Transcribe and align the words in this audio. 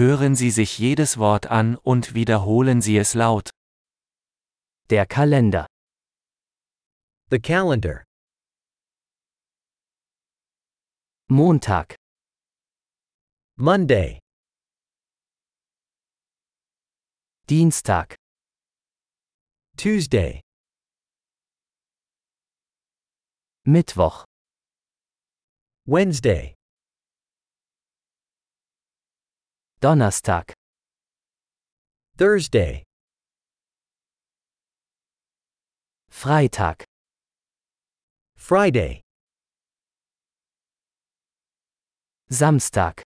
Hören 0.00 0.34
Sie 0.34 0.50
sich 0.50 0.78
jedes 0.78 1.18
Wort 1.18 1.48
an 1.48 1.76
und 1.76 2.14
wiederholen 2.14 2.80
Sie 2.80 2.96
es 2.96 3.12
laut. 3.12 3.50
Der 4.88 5.04
Kalender. 5.04 5.66
The 7.28 7.38
calendar. 7.38 8.04
Montag, 11.28 11.96
Monday, 13.56 14.18
Dienstag, 17.50 18.16
Tuesday, 19.76 20.40
Mittwoch, 23.66 24.24
Wednesday, 25.84 26.54
Donnerstag, 29.80 30.52
Thursday, 32.18 32.82
Freitag, 36.10 36.84
Friday, 38.36 39.00
Samstag, 42.30 43.00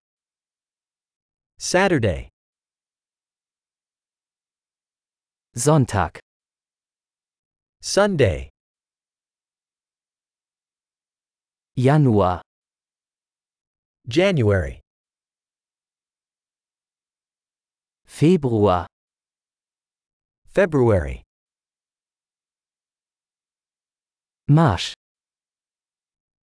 Saturday, 1.59 2.29
Sonntag, 5.57 6.19
Sunday, 7.81 8.51
Januar, 11.79 12.41
January, 14.09 14.84
Februar, 18.15 18.87
February, 20.47 21.25
Marsch, 24.49 24.93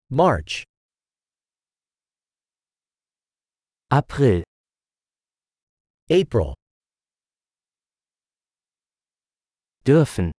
March, 0.09 0.64
April, 3.92 4.42
April, 6.09 6.56
dürfen, 9.86 10.31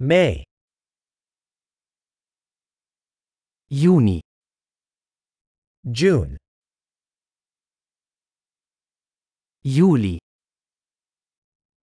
May, 0.00 0.42
Juni, 3.70 4.20
June, 5.88 6.36
Juli, 9.64 10.18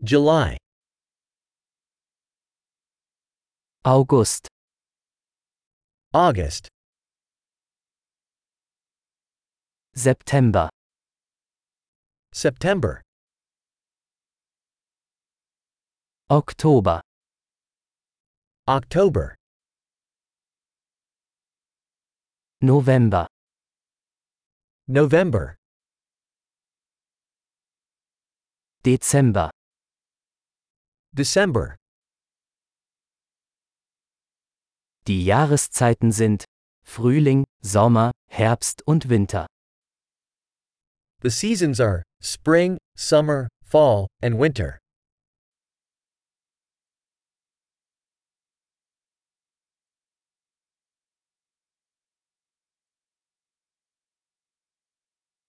July, 0.03 0.57
August, 3.85 4.47
August, 6.13 6.69
September, 9.95 10.69
September, 12.33 13.01
October. 16.29 17.01
October, 18.69 19.33
November, 22.59 23.27
November, 24.89 25.56
Dezember, 28.87 29.49
December. 31.11 31.75
Die 35.07 35.25
Jahreszeiten 35.25 36.13
sind 36.13 36.45
Frühling, 36.85 37.43
Sommer, 37.61 38.13
Herbst 38.29 38.87
und 38.87 39.09
Winter. 39.09 39.45
The 41.21 41.29
seasons 41.29 41.81
are 41.81 42.01
spring, 42.21 42.77
summer, 42.95 43.49
fall, 43.61 44.07
and 44.21 44.39
winter. 44.39 44.79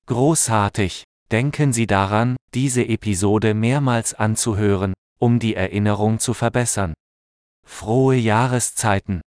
Großartig! 0.06 1.07
Denken 1.30 1.74
Sie 1.74 1.86
daran, 1.86 2.36
diese 2.54 2.86
Episode 2.88 3.52
mehrmals 3.52 4.14
anzuhören, 4.14 4.94
um 5.18 5.38
die 5.38 5.54
Erinnerung 5.54 6.18
zu 6.20 6.32
verbessern. 6.32 6.94
Frohe 7.66 8.16
Jahreszeiten! 8.16 9.20